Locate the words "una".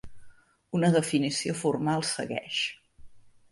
0.79-0.89